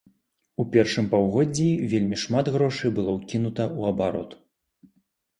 У 0.61 0.63
першым 0.75 1.05
паўгоддзі 1.09 1.67
вельмі 1.91 2.17
шмат 2.21 2.45
грошай 2.55 2.93
было 2.95 3.11
ўкінута 3.17 3.63
ў 3.77 3.93
абарот. 3.93 4.31